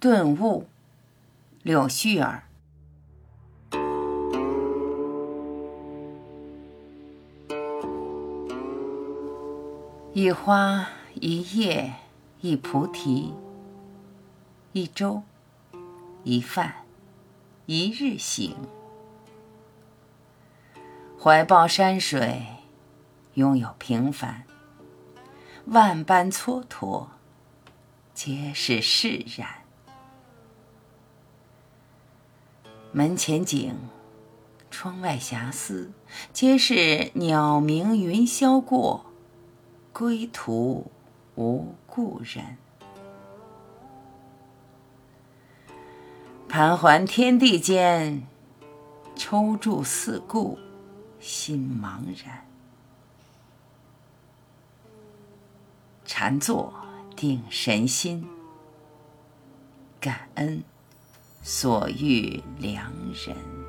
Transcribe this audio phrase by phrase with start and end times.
[0.00, 0.66] 顿悟，
[1.62, 2.44] 柳絮儿。
[10.14, 11.92] 一花一叶
[12.40, 13.34] 一菩提，
[14.72, 15.22] 一粥
[16.24, 16.76] 一饭
[17.66, 18.56] 一日行。
[21.22, 22.46] 怀抱山水，
[23.34, 24.44] 拥有平凡，
[25.66, 27.08] 万般蹉跎，
[28.14, 29.59] 皆是释然。
[32.92, 33.76] 门前景，
[34.68, 35.92] 窗外霞思，
[36.32, 39.06] 皆是鸟鸣云霄过。
[39.92, 40.90] 归途
[41.34, 42.56] 无故人，
[46.48, 48.26] 盘桓天地间，
[49.14, 50.58] 抽搐四顾，
[51.18, 52.46] 心茫然。
[56.04, 56.72] 禅坐
[57.14, 58.26] 定神心，
[60.00, 60.62] 感恩
[61.42, 63.59] 所遇良人。